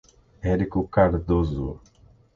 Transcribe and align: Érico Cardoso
Érico 0.51 0.81
Cardoso 0.89 1.77